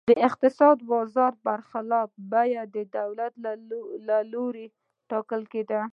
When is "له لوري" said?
4.09-4.65